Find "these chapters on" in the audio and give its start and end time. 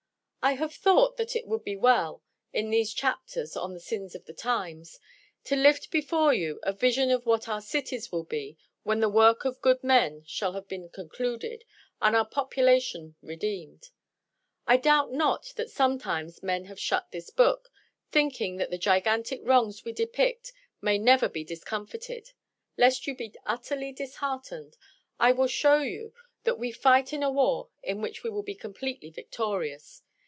2.71-3.75